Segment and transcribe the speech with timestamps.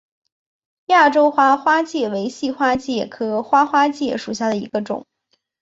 [0.87, 5.05] 亚洲花花介为细花介科花花介属下的一个种。